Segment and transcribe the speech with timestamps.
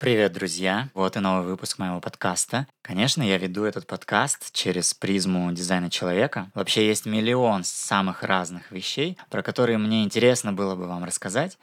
[0.00, 0.88] Привет, друзья!
[0.94, 2.66] Вот и новый выпуск моего подкаста.
[2.80, 6.50] Конечно, я веду этот подкаст через призму дизайна человека.
[6.54, 11.58] Вообще есть миллион самых разных вещей, про которые мне интересно было бы вам рассказать.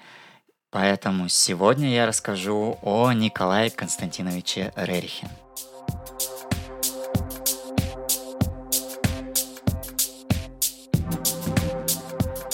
[0.69, 5.27] Поэтому сегодня я расскажу о Николае Константиновиче Рерихе.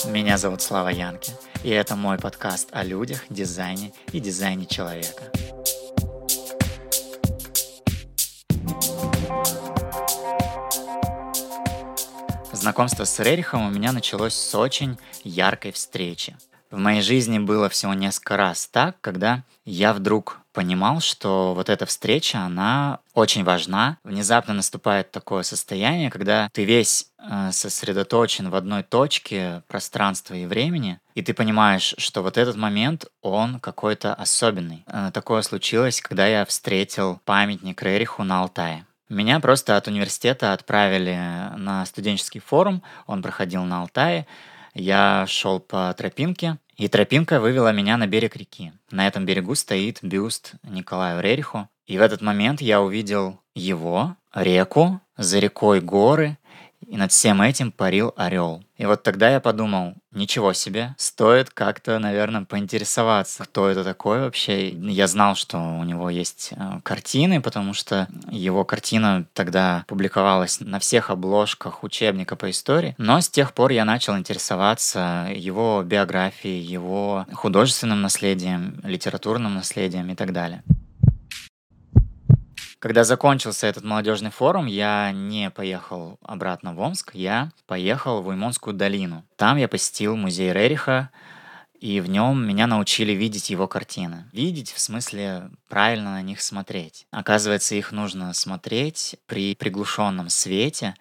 [0.06, 5.24] Меня зовут Слава Янки, и это мой подкаст о людях, дизайне и дизайне человека.
[12.64, 16.38] Знакомство с Рерихом у меня началось с очень яркой встречи.
[16.72, 21.86] В моей жизни было всего несколько раз так, когда я вдруг понимал, что вот эта
[21.86, 23.98] встреча, она очень важна.
[24.06, 31.02] Внезапно наступает такое состояние, когда ты весь э, сосредоточен в одной точке пространства и времени,
[31.16, 34.86] и ты понимаешь, что вот этот момент, он какой-то особенный.
[34.88, 38.86] Э, такое случилось, когда я встретил памятник Рериху на Алтае.
[39.10, 41.18] Меня просто от университета отправили
[41.58, 44.28] на студенческий форум, он проходил на Алтае.
[44.74, 48.74] Я шел по тропинке, и тропинка вывела меня на берег реки.
[48.90, 51.70] На этом берегу стоит бюст Николаю Рериху.
[51.86, 56.38] И в этот момент я увидел его, реку, за рекой горы,
[56.88, 58.64] и над всем этим парил орел.
[58.78, 64.70] И вот тогда я подумал, ничего себе, стоит как-то, наверное, поинтересоваться, кто это такой вообще.
[64.70, 70.80] Я знал, что у него есть э, картины, потому что его картина тогда публиковалась на
[70.80, 72.96] всех обложках учебника по истории.
[72.98, 80.16] Но с тех пор я начал интересоваться его биографией, его художественным наследием, литературным наследием и
[80.16, 80.64] так далее.
[82.84, 88.74] Когда закончился этот молодежный форум, я не поехал обратно в Омск, я поехал в Уймонскую
[88.74, 89.24] долину.
[89.38, 91.10] Там я посетил музей Рериха,
[91.80, 94.26] и в нем меня научили видеть его картины.
[94.34, 97.08] Видеть в смысле правильно на них смотреть.
[97.10, 100.94] Оказывается, их нужно смотреть при приглушенном свете,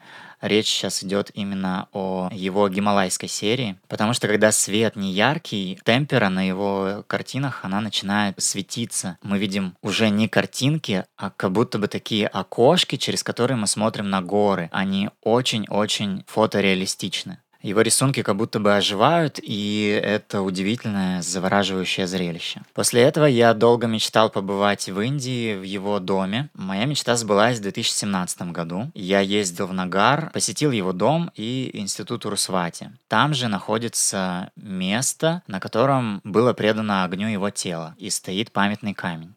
[0.43, 6.29] Речь сейчас идет именно о его гималайской серии, потому что когда свет не яркий, темпера
[6.29, 9.19] на его картинах, она начинает светиться.
[9.23, 14.11] Мы видим уже не картинки, а как будто бы такие окошки, через которые мы смотрим
[14.11, 14.69] на горы.
[14.73, 17.39] Они очень-очень фотореалистичны.
[17.63, 22.63] Его рисунки как будто бы оживают, и это удивительное, завораживающее зрелище.
[22.75, 26.51] После этого я долго мечтал побывать в Индии, в его доме.
[26.55, 28.91] Моя мечта сбылась в 2017 году.
[28.95, 32.91] Я ездил в Нагар, посетил его дом и институт Урусвати.
[33.07, 39.35] Там же находится место, на котором было предано огню его тело, и стоит памятный камень.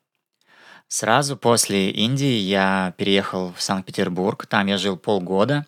[0.88, 5.66] Сразу после Индии я переехал в Санкт-Петербург, там я жил полгода,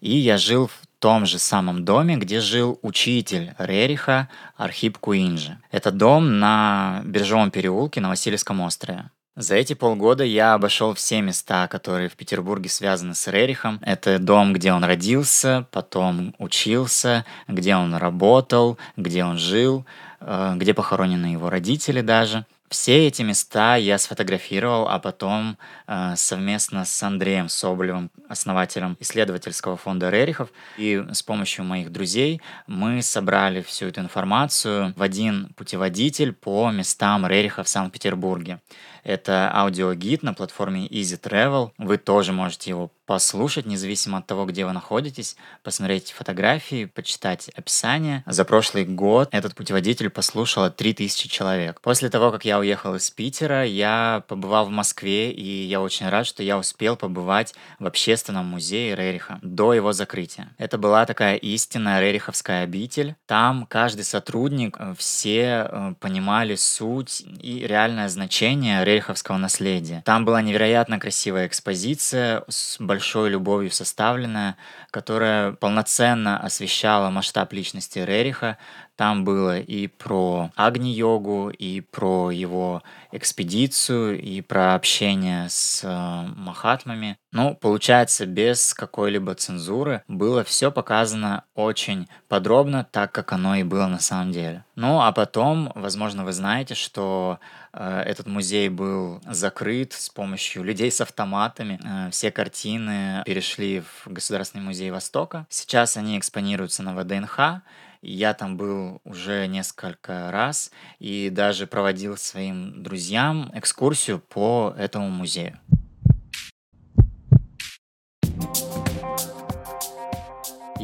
[0.00, 5.58] и я жил в том же самом доме, где жил учитель Рериха Архип Куинджи.
[5.70, 9.10] Это дом на Биржевом переулке на Васильевском острове.
[9.36, 13.80] За эти полгода я обошел все места, которые в Петербурге связаны с Рерихом.
[13.82, 19.84] Это дом, где он родился, потом учился, где он работал, где он жил,
[20.20, 22.46] э, где похоронены его родители даже.
[22.74, 30.10] Все эти места я сфотографировал, а потом э, совместно с Андреем Соболевым, основателем исследовательского фонда
[30.10, 36.68] Рерихов, и с помощью моих друзей мы собрали всю эту информацию в один путеводитель по
[36.72, 38.58] местам Рериха в Санкт-Петербурге.
[39.04, 41.70] Это аудиогид на платформе Easy Travel.
[41.78, 48.22] Вы тоже можете его послушать, независимо от того, где вы находитесь, посмотреть фотографии, почитать описание.
[48.26, 51.80] За прошлый год этот путеводитель послушало 3000 человек.
[51.80, 56.26] После того, как я уехал из Питера, я побывал в Москве, и я очень рад,
[56.26, 60.48] что я успел побывать в общественном музее Рериха до его закрытия.
[60.58, 63.16] Это была такая истинная рериховская обитель.
[63.26, 70.02] Там каждый сотрудник, э, все э, понимали суть и реальное значение рериховского наследия.
[70.04, 74.56] Там была невероятно красивая экспозиция с большой любовью составленная,
[74.92, 78.56] которая полноценно освещала масштаб личности Рериха,
[78.96, 82.82] там было и про Агни-йогу, и про его
[83.12, 87.18] экспедицию, и про общение с э, махатмами.
[87.32, 93.86] Ну, получается, без какой-либо цензуры было все показано очень подробно, так как оно и было
[93.86, 94.64] на самом деле.
[94.76, 97.40] Ну, а потом, возможно, вы знаете, что
[97.72, 101.80] э, этот музей был закрыт с помощью людей с автоматами.
[101.84, 105.46] Э, все картины перешли в Государственный музей Востока.
[105.48, 107.62] Сейчас они экспонируются на ВДНХ,
[108.04, 115.58] я там был уже несколько раз и даже проводил своим друзьям экскурсию по этому музею.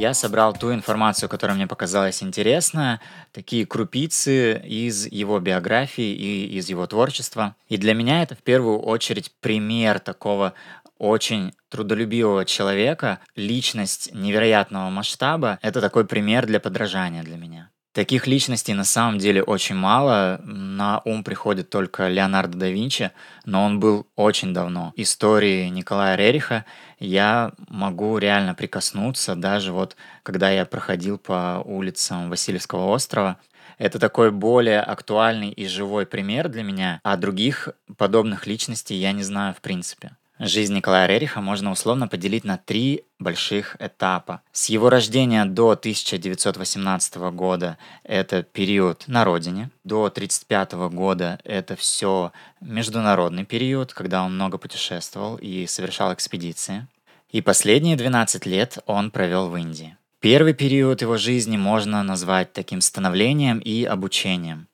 [0.00, 3.00] Я собрал ту информацию, которая мне показалась интересна,
[3.32, 7.54] такие крупицы из его биографии и из его творчества.
[7.68, 10.54] И для меня это в первую очередь пример такого
[11.00, 15.58] очень трудолюбивого человека, личность невероятного масштаба.
[15.62, 17.70] Это такой пример для подражания для меня.
[17.92, 20.40] Таких личностей на самом деле очень мало.
[20.44, 23.10] На ум приходит только Леонардо да Винчи,
[23.44, 24.92] но он был очень давно.
[24.94, 26.64] Истории Николая Рериха
[27.00, 33.38] я могу реально прикоснуться, даже вот когда я проходил по улицам Васильевского острова.
[33.76, 39.24] Это такой более актуальный и живой пример для меня, а других подобных личностей я не
[39.24, 40.12] знаю в принципе.
[40.42, 44.40] Жизнь Николая Рериха можно условно поделить на три больших этапа.
[44.52, 52.32] С его рождения до 1918 года это период на родине, до 1935 года это все
[52.62, 56.86] международный период, когда он много путешествовал и совершал экспедиции.
[57.30, 59.98] И последние 12 лет он провел в Индии.
[60.20, 64.68] Первый период его жизни можно назвать таким становлением и обучением.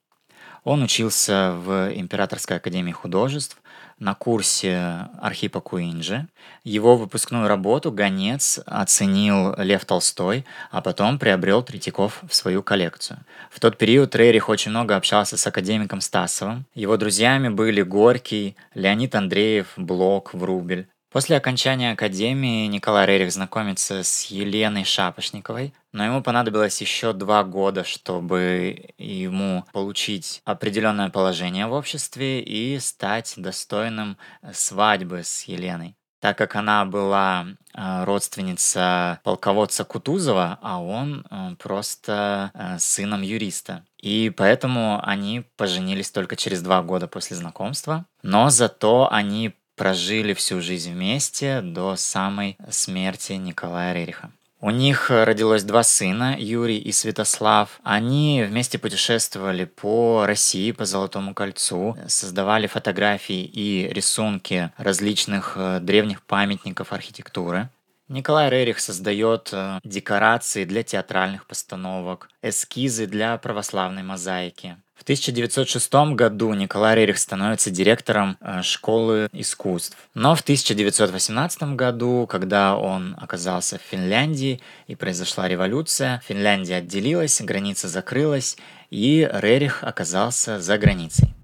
[0.62, 3.56] Он учился в Императорской академии художеств,
[3.98, 6.26] на курсе Архипа Куинджи.
[6.64, 13.20] Его выпускную работу «Гонец» оценил Лев Толстой, а потом приобрел Третьяков в свою коллекцию.
[13.50, 16.66] В тот период Рерих очень много общался с академиком Стасовым.
[16.74, 20.88] Его друзьями были Горький, Леонид Андреев, Блок, Врубель.
[21.16, 27.84] После окончания академии Николай Рерих знакомится с Еленой Шапошниковой, но ему понадобилось еще два года,
[27.84, 34.18] чтобы ему получить определенное положение в обществе и стать достойным
[34.52, 42.50] свадьбы с Еленой так как она была э, родственница полководца Кутузова, а он э, просто
[42.52, 43.84] э, сыном юриста.
[44.00, 48.06] И поэтому они поженились только через два года после знакомства.
[48.22, 54.30] Но зато они прожили всю жизнь вместе до самой смерти Николая Рериха.
[54.60, 57.78] У них родилось два сына, Юрий и Святослав.
[57.84, 66.22] Они вместе путешествовали по России, по Золотому кольцу, создавали фотографии и рисунки различных э, древних
[66.22, 67.68] памятников архитектуры.
[68.08, 74.78] Николай Рерих создает э, декорации для театральных постановок, эскизы для православной мозаики.
[74.96, 79.96] В 1906 году Николай Рерих становится директором э, школы искусств.
[80.14, 87.88] Но в 1918 году, когда он оказался в Финляндии и произошла революция, Финляндия отделилась, граница
[87.88, 88.56] закрылась,
[88.90, 91.34] и Рерих оказался за границей.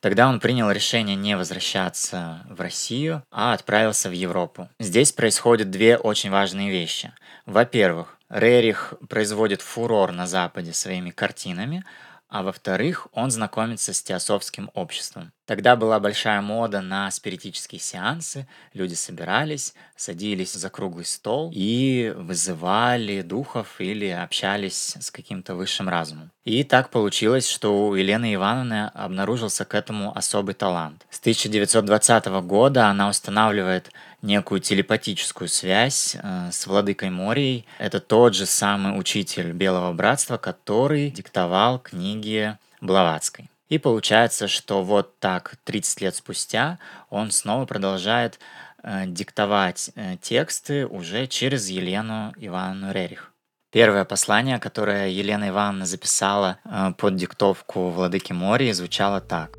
[0.00, 4.68] Тогда он принял решение не возвращаться в Россию, а отправился в Европу.
[4.80, 7.12] Здесь происходят две очень важные вещи.
[7.46, 11.84] Во-первых, Рерих производит фурор на Западе своими картинами,
[12.30, 15.32] а во-вторых, он знакомится с теософским обществом.
[15.44, 23.20] Тогда была большая мода на спиритические сеансы, люди собирались, садились за круглый стол и вызывали
[23.20, 26.30] духов или общались с каким-то высшим разумом.
[26.44, 31.06] И так получилось, что у Елены Ивановны обнаружился к этому особый талант.
[31.10, 33.90] С 1920 года она устанавливает
[34.22, 37.66] некую телепатическую связь э, с владыкой Морией.
[37.78, 43.50] Это тот же самый учитель Белого Братства, который диктовал книги Блаватской.
[43.68, 46.78] И получается, что вот так 30 лет спустя
[47.10, 48.38] он снова продолжает
[48.82, 53.32] э, диктовать э, тексты уже через Елену Ивановну Рерих.
[53.70, 59.56] Первое послание, которое Елена Ивановна записала э, под диктовку Владыки Мории, звучало так.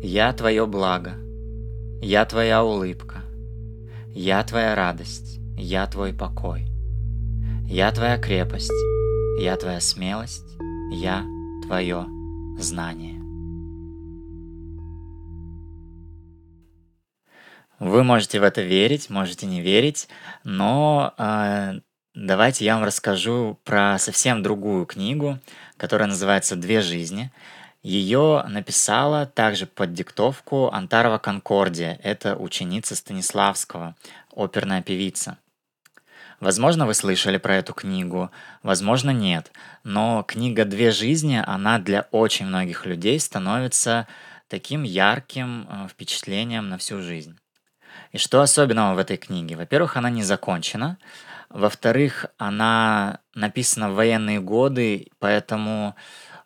[0.00, 1.16] «Я твое благо,
[2.00, 3.22] я твоя улыбка,
[4.14, 6.68] я твоя радость, я твой покой,
[7.66, 8.72] я твоя крепость,
[9.40, 10.46] я твоя смелость,
[10.92, 11.24] я
[11.66, 12.06] твое
[12.58, 13.18] знание.
[17.80, 20.08] Вы можете в это верить, можете не верить,
[20.42, 21.80] но э,
[22.14, 25.38] давайте я вам расскажу про совсем другую книгу,
[25.76, 27.32] которая называется «Две жизни».
[27.82, 32.00] Ее написала также под диктовку Антарова Конкордия.
[32.02, 33.94] Это ученица Станиславского,
[34.34, 35.38] оперная певица.
[36.40, 38.30] Возможно, вы слышали про эту книгу,
[38.62, 39.50] возможно, нет.
[39.82, 44.06] Но книга «Две жизни», она для очень многих людей становится
[44.46, 47.38] таким ярким э, впечатлением на всю жизнь.
[48.12, 49.56] И что особенного в этой книге?
[49.56, 50.98] Во-первых, она не закончена.
[51.50, 55.96] Во-вторых, она написана в военные годы, поэтому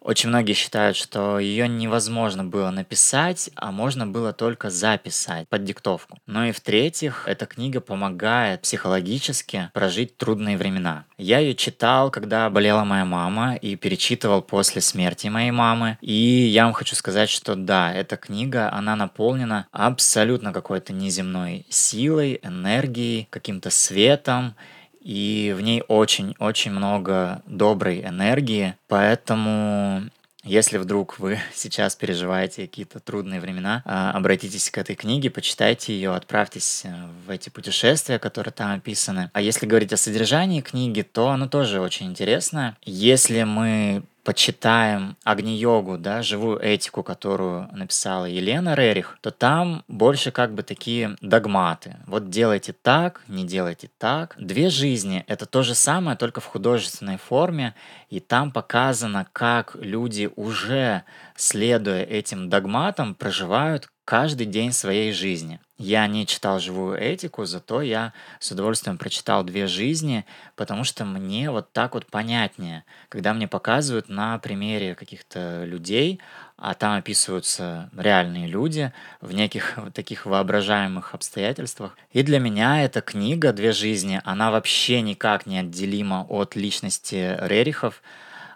[0.03, 6.19] Очень многие считают, что ее невозможно было написать, а можно было только записать под диктовку.
[6.27, 11.05] Ну и в-третьих, эта книга помогает психологически прожить трудные времена.
[11.19, 15.99] Я ее читал, когда болела моя мама, и перечитывал после смерти моей мамы.
[16.01, 22.41] И я вам хочу сказать, что да, эта книга, она наполнена абсолютно какой-то неземной силой,
[22.43, 24.57] энергией, каким-то светом
[25.03, 30.03] и в ней очень-очень много доброй энергии, поэтому
[30.45, 36.15] если вдруг вы сейчас переживаете какие-то трудные времена, а, обратитесь к этой книге, почитайте ее,
[36.15, 36.93] отправьтесь э,
[37.27, 39.31] в эти путешествия, которые там описаны.
[39.33, 42.77] А если говорить о содержании книги, то оно тоже очень интересно.
[42.85, 50.55] Если мы почитаем Агни-йогу, да, живую этику, которую написала Елена Рерих, то там больше как
[50.55, 51.97] бы такие догматы.
[52.07, 54.35] Вот делайте так, не делайте так.
[54.39, 57.75] Две жизни— это то же самое, только в художественной форме,
[58.11, 61.03] и там показано, как люди уже,
[61.37, 65.59] следуя этим догматам, проживают каждый день своей жизни.
[65.79, 71.51] Я не читал живую этику, зато я с удовольствием прочитал две жизни, потому что мне
[71.51, 76.21] вот так вот понятнее, когда мне показывают на примере каких-то людей,
[76.59, 78.93] а там описываются реальные люди
[79.23, 81.97] в неких вот таких воображаемых обстоятельствах.
[82.13, 88.03] И для меня эта книга «Две жизни», она вообще никак не отделима от личности Рерихов,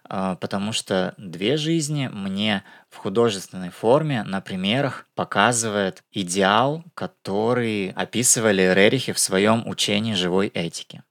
[0.09, 9.13] потому что две жизни мне в художественной форме на примерах показывает идеал, который описывали Рерихи
[9.13, 11.03] в своем учении живой этики.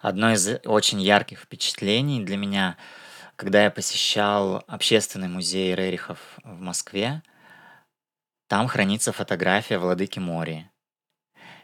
[0.00, 2.76] Одно из очень ярких впечатлений для меня,
[3.36, 7.22] когда я посещал общественный музей Рерихов в Москве,
[8.48, 10.66] там хранится фотография владыки Мори.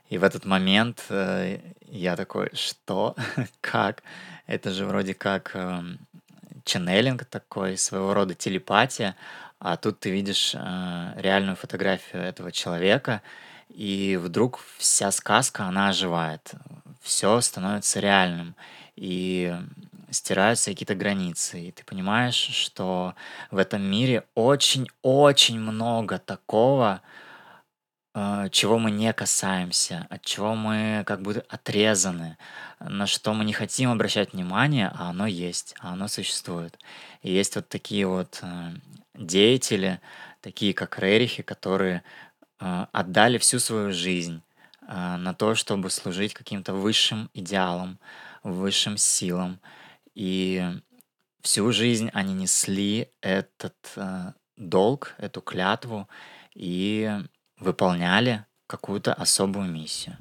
[0.09, 3.16] И в этот момент э, я такой, что?
[3.61, 4.05] как?
[4.47, 5.83] Это же вроде как э,
[6.66, 9.16] ченнелинг такой, своего рода телепатия,
[9.58, 13.23] а тут ты видишь э, реальную фотографию этого человека,
[13.70, 16.52] и вдруг вся сказка, она оживает,
[17.00, 18.54] все становится реальным,
[18.96, 19.56] и
[20.11, 23.14] стираются какие-то границы, и ты понимаешь, что
[23.50, 27.00] в этом мире очень-очень много такого,
[28.50, 32.38] чего мы не касаемся, от чего мы как будто отрезаны,
[32.80, 36.78] на что мы не хотим обращать внимание, а оно есть, а оно существует.
[37.20, 38.73] И есть вот такие вот э,
[39.14, 40.00] деятели,
[40.40, 42.02] такие как Рерихи, которые
[42.61, 44.42] э, отдали всю свою жизнь
[44.88, 47.99] э, на то, чтобы служить каким-то высшим идеалам,
[48.42, 49.61] высшим силам.
[50.14, 50.64] И
[51.42, 53.76] всю жизнь они несли этот
[54.56, 56.08] долг, эту клятву
[56.54, 57.20] и
[57.59, 60.17] выполняли какую-то особую миссию.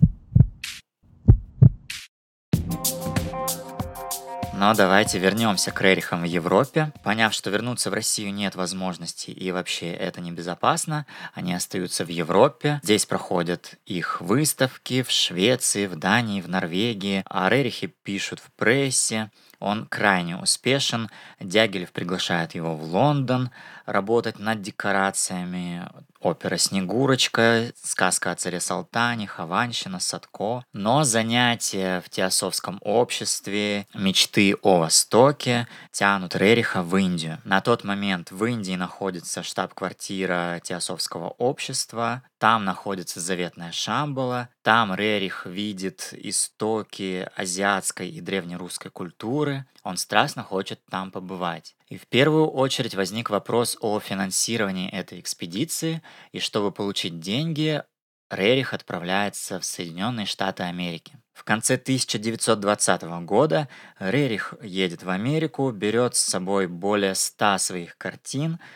[4.58, 6.94] Но давайте вернемся к Рерихам в Европе.
[7.04, 12.80] Поняв, что вернуться в Россию нет возможности и вообще это небезопасно, они остаются в Европе.
[12.82, 17.26] Здесь проходят их выставки в Швеции, в Дании, в Норвегии.
[17.30, 21.10] А Рерихи пишут в прессе, он крайне успешен.
[21.42, 23.52] Дягилев приглашает его в Лондон
[23.86, 25.86] работать над декорациями.
[26.26, 30.66] Опера «Снегурочка», сказка о царе Салтане, Хованщина, Садко.
[30.74, 37.40] Но занятия в теософском обществе, мечты о Востоке тянут Рериха в Индию.
[37.44, 42.24] На тот момент в Индии находится штаб-квартира теософского общества.
[42.40, 44.50] Там находится заветная Шамбала.
[44.64, 49.68] Там Рерих видит истоки азиатской и древнерусской культуры.
[49.86, 51.76] Он страстно хочет там побывать.
[51.90, 56.02] И в первую очередь возник вопрос о финансировании этой экспедиции,
[56.32, 57.84] и чтобы получить деньги,
[58.32, 61.20] Рерих отправляется в Соединенные Штаты Америки.
[61.34, 68.60] В конце 1920 года Рерих едет в Америку, берет с собой более 100 своих картин–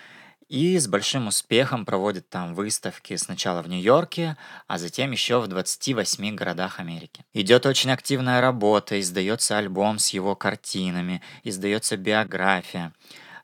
[0.49, 4.35] и с большим успехом проводит там выставки сначала в Нью-Йорке,
[4.67, 7.23] а затем еще в 28 городах Америки.
[7.33, 12.93] Идет очень активная работа, издается альбом с его картинами, издается биография.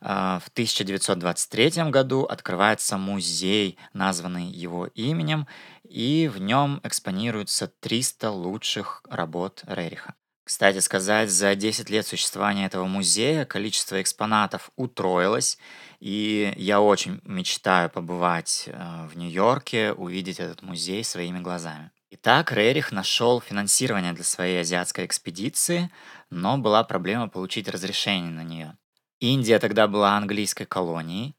[0.02, 5.48] А, в 1923 году открывается музей, названный его именем,
[5.84, 10.16] и в нем экспонируются 300 лучших работ Рериха.
[10.46, 15.58] Кстати сказать, за 10 лет существования этого музея количество экспонатов утроилось,
[16.00, 21.90] и я очень мечтаю побывать э, в Нью-Йорке, увидеть этот музей своими глазами.
[22.12, 25.90] Итак, Рерих нашел финансирование для своей азиатской экспедиции,
[26.30, 28.78] но была проблема получить разрешение на нее.
[29.20, 31.36] Индия тогда была английской колонией,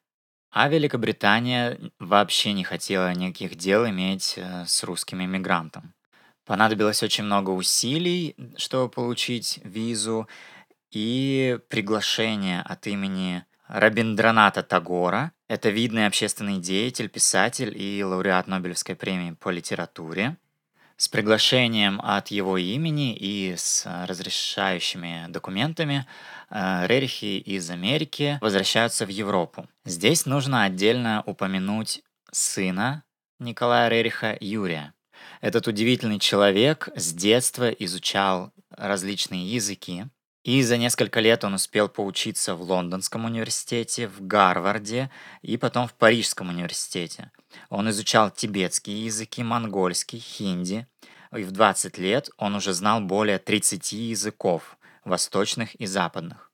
[0.50, 5.94] а Великобритания вообще не хотела никаких дел иметь э, с русскими мигрантом.
[6.46, 10.28] Понадобилось очень много усилий, чтобы получить визу,
[10.92, 15.32] и приглашение от имени Рабиндраната Тагора.
[15.48, 20.36] Это видный общественный деятель, писатель и лауреат Нобелевской премии по литературе.
[20.96, 26.06] С приглашением от его имени и с разрешающими документами
[26.48, 29.68] э, Рерихи из Америки возвращаются в Европу.
[29.84, 33.02] Здесь нужно отдельно упомянуть сына
[33.38, 34.94] Николая Рериха Юрия.
[35.40, 40.06] Этот удивительный человек с детства изучал различные языки,
[40.46, 45.10] и за несколько лет он успел поучиться в Лондонском университете, в Гарварде
[45.42, 47.32] и потом в Парижском университете.
[47.68, 50.86] Он изучал тибетские языки, монгольский, хинди.
[51.36, 56.52] И в 20 лет он уже знал более 30 языков, восточных и западных.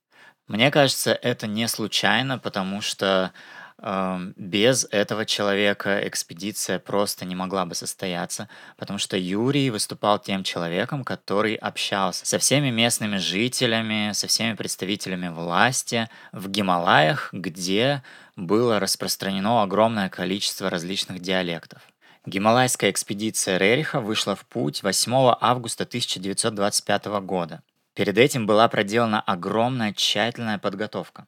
[0.49, 3.33] Мне кажется, это не случайно, потому что
[3.79, 11.05] без этого человека экспедиция просто не могла бы состояться, потому что Юрий выступал тем человеком,
[11.05, 18.03] который общался со всеми местными жителями, со всеми представителями власти в Гималаях, где
[18.37, 21.83] было распространено огромное количество различных диалектов.
[22.25, 27.63] Гималайская экспедиция Рериха вышла в путь 8 августа 1925 года.
[27.95, 31.27] Перед этим была проделана огромная тщательная подготовка.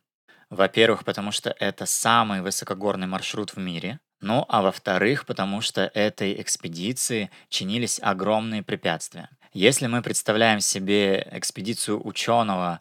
[0.50, 4.00] Во-первых, потому что это самый высокогорный маршрут в мире.
[4.20, 9.28] Ну, а во-вторых, потому что этой экспедиции чинились огромные препятствия.
[9.52, 12.80] Если мы представляем себе экспедицию ученого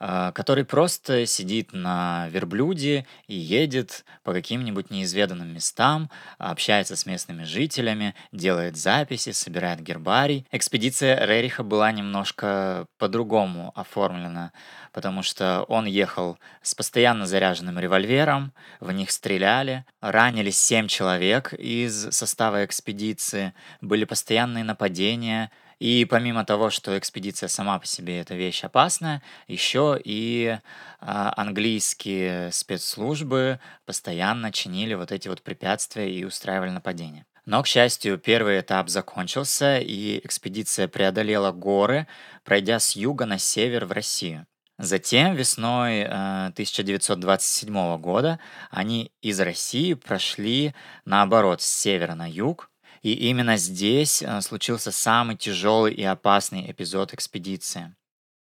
[0.00, 8.14] который просто сидит на верблюде и едет по каким-нибудь неизведанным местам, общается с местными жителями,
[8.32, 10.46] делает записи, собирает гербарий.
[10.50, 14.52] Экспедиция Рериха была немножко по-другому оформлена,
[14.92, 22.10] потому что он ехал с постоянно заряженным револьвером, в них стреляли, ранились семь человек из
[22.10, 28.62] состава экспедиции, были постоянные нападения, и помимо того, что экспедиция сама по себе эта вещь
[28.62, 30.58] опасная, еще и
[31.00, 37.24] а, английские спецслужбы постоянно чинили вот эти вот препятствия и устраивали нападения.
[37.46, 42.06] Но, к счастью, первый этап закончился, и экспедиция преодолела горы,
[42.44, 44.46] пройдя с юга на север в Россию.
[44.80, 48.38] Затем весной 1927 э, года
[48.70, 52.69] они из России прошли наоборот с севера на юг,
[53.02, 57.94] и именно здесь э, случился самый тяжелый и опасный эпизод экспедиции.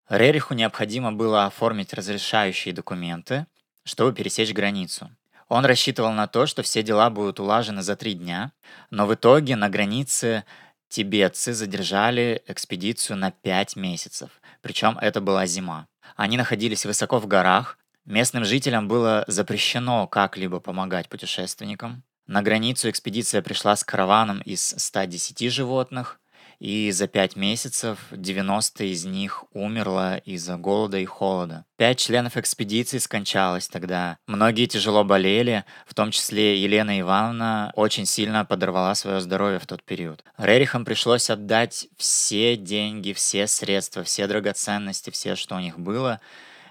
[0.10, 3.46] Рериху необходимо было оформить разрешающие документы,
[3.84, 5.10] чтобы пересечь границу.
[5.48, 8.52] Он рассчитывал на то, что все дела будут улажены за три дня,
[8.92, 10.44] но в итоге на границе
[10.90, 15.88] тибетцы задержали экспедицию на пять месяцев, причем это была зима.
[16.16, 23.42] Они находились высоко в горах, местным жителям было запрещено как-либо помогать путешественникам, на границу экспедиция
[23.42, 26.20] пришла с караваном из 110 животных,
[26.60, 31.66] и за пять месяцев 90 из них умерло из-за голода и холода.
[31.76, 34.20] Пять членов экспедиции скончалось тогда.
[34.28, 39.82] Многие тяжело болели, в том числе Елена Ивановна очень сильно подорвала свое здоровье в тот
[39.82, 40.24] период.
[40.38, 46.20] Рерихам пришлось отдать все деньги, все средства, все драгоценности, все, что у них было.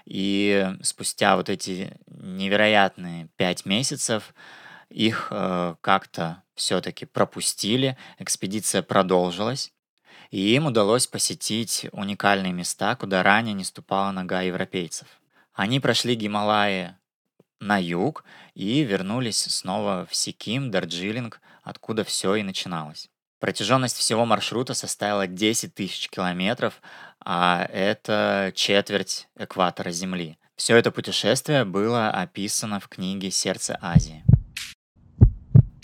[0.05, 4.33] И спустя вот эти невероятные пять месяцев
[4.89, 9.71] их э, как-то все-таки пропустили, экспедиция продолжилась,
[10.31, 15.07] и им удалось посетить уникальные места, куда ранее не ступала нога европейцев.
[15.53, 16.95] Они прошли Гималаи
[17.59, 18.23] на юг
[18.53, 23.09] и вернулись снова в Сиким, Дарджилинг, откуда все и начиналось.
[23.39, 26.81] Протяженность всего маршрута составила 10 тысяч километров,
[27.23, 30.37] а это четверть экватора Земли.
[30.55, 34.25] Все это путешествие было описано в книге «Сердце Азии».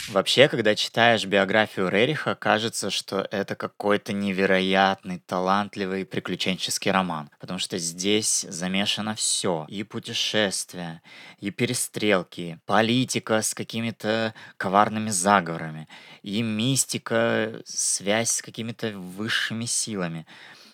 [0.10, 7.32] Вообще, когда читаешь биографию Рериха, кажется, что это какой-то невероятный, талантливый приключенческий роман.
[7.40, 9.66] Потому что здесь замешано все.
[9.68, 11.02] И путешествия,
[11.40, 15.88] и перестрелки, политика с какими-то коварными заговорами,
[16.22, 20.28] и мистика, связь с какими-то высшими силами.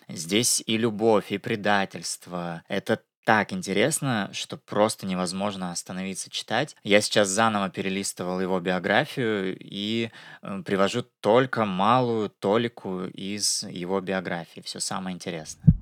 [0.08, 2.62] Здесь и любовь, и предательство.
[2.68, 6.76] Это так интересно, что просто невозможно остановиться читать.
[6.82, 10.10] Я сейчас заново перелистывал его биографию и
[10.42, 14.60] э, привожу только малую толику из его биографии.
[14.60, 15.72] Все самое интересное.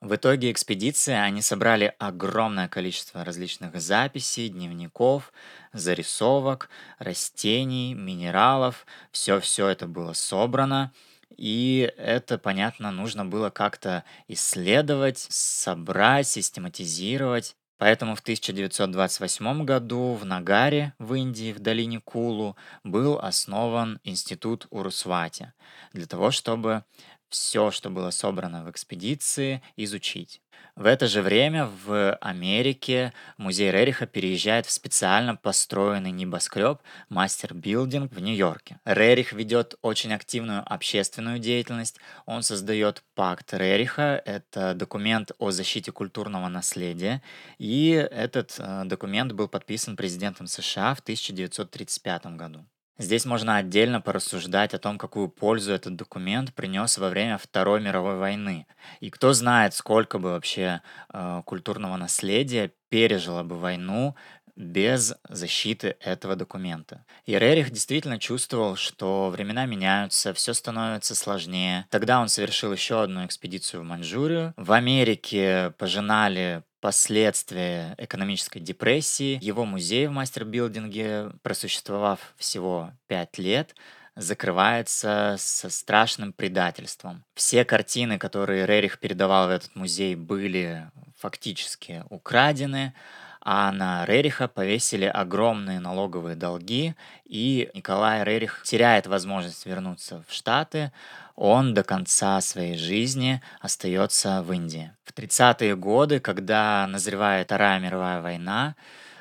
[0.00, 5.32] В итоге экспедиции они собрали огромное количество различных записей, дневников,
[5.72, 8.86] зарисовок, растений, минералов.
[9.10, 10.92] Все-все это было собрано.
[11.34, 17.56] И это, понятно, нужно было как-то исследовать, собрать, систематизировать.
[17.78, 25.52] Поэтому в 1928 году в Нагаре, в Индии, в долине Кулу, был основан институт Урусвати
[25.92, 26.84] для того, чтобы
[27.28, 30.40] все, что было собрано в экспедиции, изучить.
[30.76, 38.12] В это же время в Америке музей Рериха переезжает в специально построенный небоскреб Мастер Билдинг
[38.12, 38.78] в Нью-Йорке.
[38.84, 41.96] Рерих ведет очень активную общественную деятельность.
[42.26, 44.20] Он создает пакт Рериха.
[44.26, 47.22] Это документ о защите культурного наследия.
[47.56, 52.66] И этот э, документ был подписан президентом США в 1935 году.
[52.98, 58.16] Здесь можно отдельно порассуждать о том, какую пользу этот документ принес во время Второй мировой
[58.16, 58.66] войны.
[59.00, 60.80] И кто знает, сколько бы вообще
[61.12, 64.14] э, культурного наследия пережило бы войну
[64.56, 67.04] без защиты этого документа.
[67.26, 71.86] И Рерих действительно чувствовал, что времена меняются, все становится сложнее.
[71.90, 74.54] Тогда он совершил еще одну экспедицию в Маньчжурию.
[74.56, 79.40] В Америке пожинали последствия экономической депрессии.
[79.42, 83.74] Его музей в мастербилдинге, просуществовав всего пять лет,
[84.14, 87.24] закрывается со страшным предательством.
[87.34, 92.94] Все картины, которые Рерих передавал в этот музей, были фактически украдены,
[93.40, 96.94] а на Рериха повесили огромные налоговые долги,
[97.24, 100.92] и Николай Рерих теряет возможность вернуться в Штаты,
[101.36, 104.90] он до конца своей жизни остается в Индии.
[105.04, 108.74] В 30-е годы, когда назревает Вторая мировая война,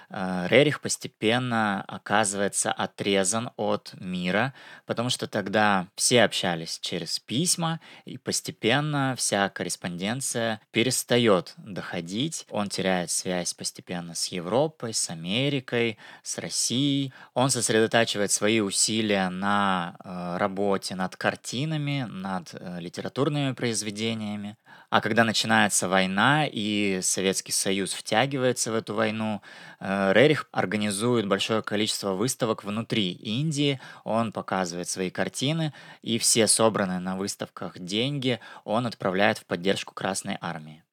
[0.09, 4.53] Рерих постепенно оказывается отрезан от мира,
[4.85, 12.45] потому что тогда все общались через письма, и постепенно вся корреспонденция перестает доходить.
[12.49, 17.13] Он теряет связь постепенно с Европой, с Америкой, с Россией.
[17.33, 24.57] Он сосредотачивает свои усилия на э, работе над картинами, над э, литературными произведениями.
[24.89, 29.41] А когда начинается война и Советский Союз втягивается в эту войну,
[29.79, 36.99] э, Рерих организует большое количество выставок внутри Индии, он показывает свои картины, и все собранные
[36.99, 40.83] на выставках деньги он отправляет в поддержку Красной Армии.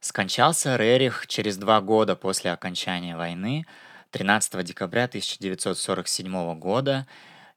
[0.00, 3.66] Скончался Рерих через два года после окончания войны,
[4.10, 7.06] 13 декабря 1947 года,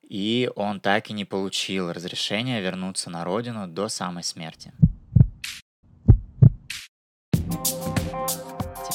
[0.03, 4.71] и он так и не получил разрешения вернуться на родину до самой смерти.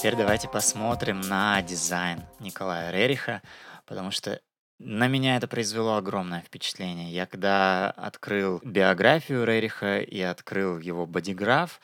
[0.00, 3.42] Теперь давайте посмотрим на дизайн Николая Рериха,
[3.84, 4.40] потому что
[4.78, 7.12] на меня это произвело огромное впечатление.
[7.12, 11.82] Я когда открыл биографию Рериха и открыл его бодиграф,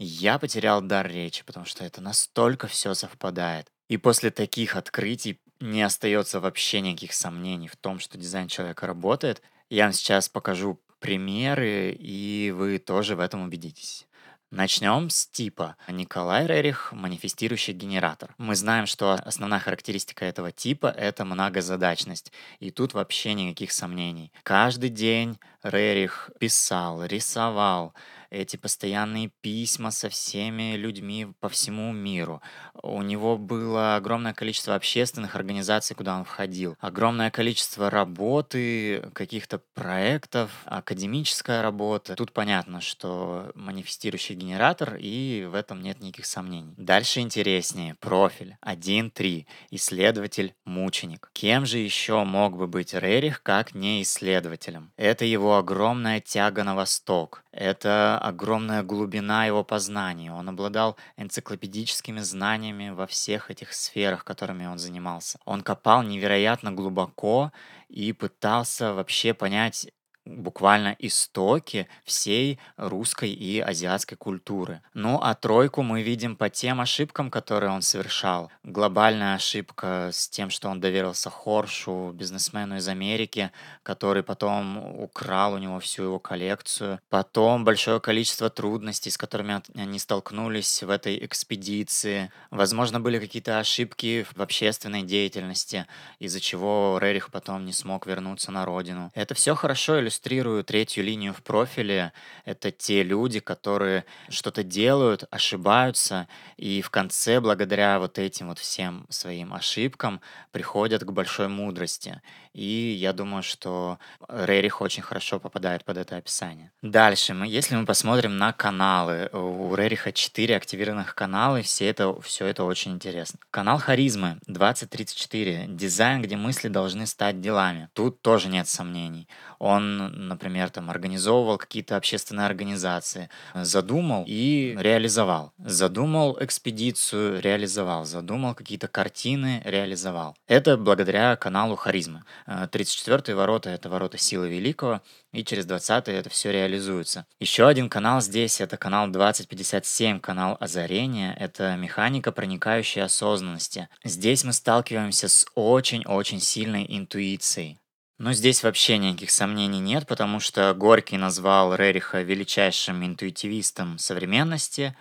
[0.00, 3.68] я потерял дар речи, потому что это настолько все совпадает.
[3.88, 9.42] И после таких открытий не остается вообще никаких сомнений в том, что дизайн человека работает.
[9.70, 14.07] Я вам сейчас покажу примеры, и вы тоже в этом убедитесь.
[14.50, 15.76] Начнем с типа.
[15.88, 18.34] Николай Рерих– манифестирующий генератор.
[18.38, 22.32] Мы знаем, что основная характеристика этого типа– это многозадачность.
[22.58, 24.32] И тут вообще никаких сомнений.
[24.44, 27.92] Каждый день Рерих писал, рисовал,
[28.30, 32.42] эти постоянные письма со всеми людьми по всему миру.
[32.82, 40.50] У него было огромное количество общественных организаций, куда он входил, огромное количество работы, каких-то проектов,
[40.64, 42.14] академическая работа.
[42.14, 46.74] Тут понятно, что манифестирующий генератор, и в этом нет никаких сомнений.
[46.76, 47.94] Дальше интереснее.
[47.94, 49.46] Профиль 1.3.
[49.70, 51.30] Исследователь-мученик.
[51.32, 54.92] Кем же еще мог бы быть Рерих, как не исследователем?
[54.96, 57.44] Это его огромная тяга на восток.
[57.52, 60.32] Это огромная глубина его познания.
[60.32, 65.38] Он обладал энциклопедическими знаниями во всех этих сферах, которыми он занимался.
[65.44, 67.52] Он копал невероятно глубоко
[67.88, 69.88] и пытался вообще понять
[70.28, 74.82] буквально истоки всей русской и азиатской культуры.
[74.94, 78.50] Ну а тройку мы видим по тем ошибкам, которые он совершал.
[78.62, 83.50] Глобальная ошибка с тем, что он доверился Хоршу, бизнесмену из Америки,
[83.82, 87.00] который потом украл у него всю его коллекцию.
[87.08, 92.30] Потом большое количество трудностей, с которыми они столкнулись в этой экспедиции.
[92.50, 95.86] Возможно, были какие-то ошибки в общественной деятельности,
[96.18, 99.10] из-за чего Рерих потом не смог вернуться на родину.
[99.14, 102.12] Это все хорошо иллюстрирует иллюстрирую третью линию в профиле.
[102.44, 106.26] Это те люди, которые что-то делают, ошибаются,
[106.56, 112.20] и в конце, благодаря вот этим вот всем своим ошибкам, приходят к большой мудрости.
[112.52, 116.70] И я думаю, что Рерих очень хорошо попадает под это описание.
[116.82, 122.46] Дальше, мы, если мы посмотрим на каналы, у Рериха 4 активированных канала, все это, все
[122.46, 123.38] это очень интересно.
[123.50, 125.66] Канал Харизмы 2034.
[125.68, 127.88] Дизайн, где мысли должны стать делами.
[127.92, 129.28] Тут тоже нет сомнений.
[129.58, 133.28] Он например, там организовывал какие-то общественные организации.
[133.54, 135.52] Задумал и реализовал.
[135.58, 138.04] Задумал экспедицию, реализовал.
[138.04, 140.36] Задумал какие-то картины, реализовал.
[140.46, 142.24] Это благодаря каналу Харизма.
[142.48, 147.26] 34-е ворота— это ворота силы великого, и через 20 это все реализуется.
[147.38, 151.34] Еще один канал здесь— это канал 2057, канал озарения.
[151.38, 153.88] Это механика проникающей осознанности.
[154.02, 157.78] Здесь мы сталкиваемся с очень-очень сильной интуицией.
[158.18, 164.96] Но здесь вообще никаких сомнений нет, потому что Горький назвал Рериха величайшим интуитивистом современности.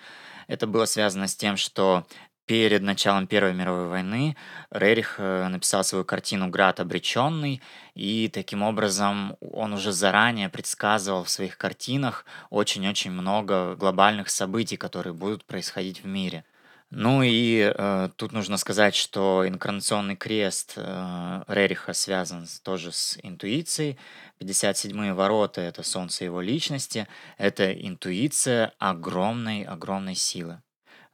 [0.47, 2.05] Это было связано с тем, что
[2.47, 4.35] перед началом Первой мировой войны
[4.71, 7.61] Рерих э, написал свою картину «Град обреченный»,
[7.93, 15.13] и таким образом он уже заранее предсказывал в своих картинах очень-очень много глобальных событий, которые
[15.13, 16.45] будут происходить в мире.
[16.89, 23.97] Ну и э, тут нужно сказать, что инкарнационный крест э, Рериха связан тоже с интуицией.
[24.39, 27.07] 57-е ворота— это солнце его личности,
[27.37, 30.61] это интуиция огромной-огромной силы.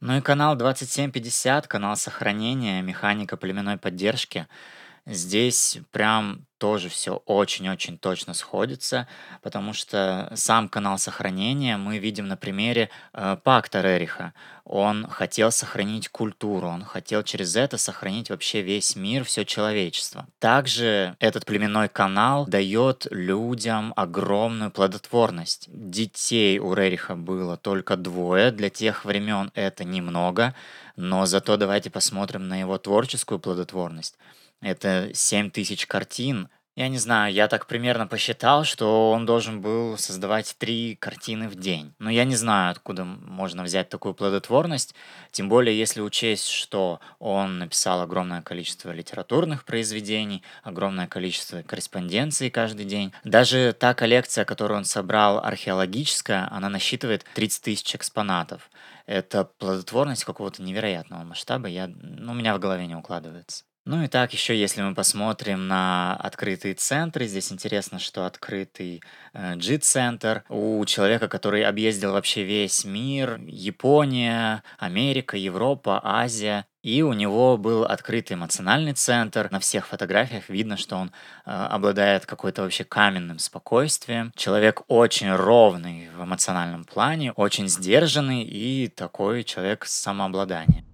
[0.05, 4.47] Ну и канал 2750, канал сохранения, механика племенной поддержки—
[5.05, 9.05] Здесь прям тоже все очень-очень точно сходится,
[9.41, 14.33] потому что сам канал сохранения мы видим на примере э, пакта Рериха.
[14.63, 20.25] Он хотел сохранить культуру, он хотел через это сохранить вообще весь мир, все человечество.
[20.39, 25.67] Также этот племенной канал дает людям огромную плодотворность.
[25.67, 30.55] Детей у Рериха было только двое, для тех времен это немного,
[30.95, 34.15] но зато давайте посмотрим на его творческую плодотворность.
[34.63, 36.47] Это 7 тысяч картин.
[36.76, 41.54] Я не знаю, я так примерно посчитал, что он должен был создавать три картины в
[41.54, 41.93] день.
[41.99, 44.95] Но я не знаю, откуда можно взять такую плодотворность,
[45.32, 52.86] тем более если учесть, что он написал огромное количество литературных произведений, огромное количество корреспонденции каждый
[52.86, 53.13] день.
[53.23, 58.71] Даже та коллекция, которую он собрал, археологическая, она насчитывает 30 тысяч экспонатов.
[59.06, 63.63] Это плодотворность какого-то невероятного масштаба, я, ну, у меня в голове не укладывается.
[63.86, 69.56] Ну и так еще, если мы посмотрим на открытые центры, здесь интересно, что открытый э,
[69.58, 77.58] G-центр у человека, который объездил вообще весь мир, Япония, Америка, Европа, Азия, и у него
[77.58, 79.50] был открытый эмоциональный центр.
[79.52, 81.12] На всех фотографиях видно, что он
[81.46, 84.32] э, обладает какой-то вообще каменным спокойствием.
[84.38, 90.86] Человек очень ровный в эмоциональном плане, очень сдержанный и такой человек с самообладанием.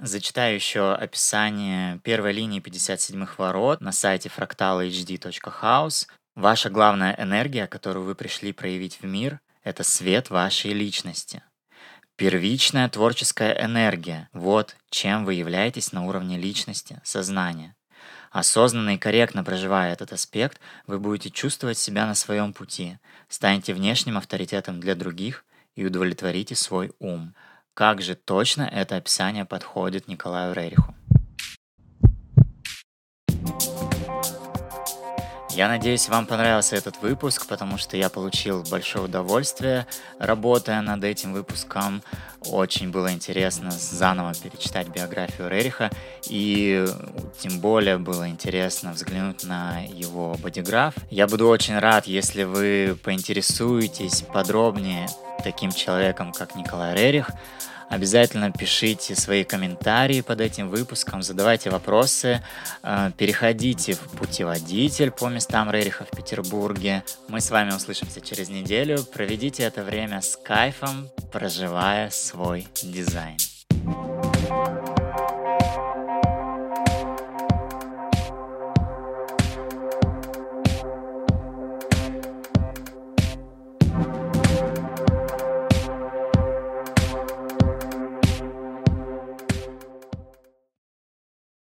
[0.00, 6.06] Зачитаю еще описание первой линии 57-х ворот на сайте fractalhd.house.
[6.36, 11.42] Ваша главная энергия, которую вы пришли проявить в мир, это свет вашей личности.
[12.14, 17.74] Первичная творческая энергия– вот чем вы являетесь на уровне личности, сознания.
[18.30, 24.16] Осознанно и корректно проживая этот аспект, вы будете чувствовать себя на своем пути, станете внешним
[24.16, 27.34] авторитетом для других и удовлетворите свой ум–
[27.78, 30.96] как же точно это описание подходит Николаю Рериху?
[35.58, 39.88] Я надеюсь, вам понравился этот выпуск, потому что я получил большое удовольствие,
[40.20, 42.00] работая над этим выпуском.
[42.48, 45.90] Очень было интересно заново перечитать биографию Рериха,
[46.28, 46.86] и
[47.40, 50.94] тем более было интересно взглянуть на его бодиграф.
[51.10, 55.08] Я буду очень рад, если вы поинтересуетесь подробнее
[55.42, 57.32] таким человеком, как Николай Рерих.
[57.88, 62.42] Обязательно пишите свои комментарии под этим выпуском, задавайте вопросы,
[62.82, 67.02] э, переходите в путеводитель по местам Рериха в Петербурге.
[67.28, 69.04] Мы с вами услышимся через неделю.
[69.04, 73.36] Проведите это время с кайфом, проживая свой дизайн.
[74.48, 74.97] thank you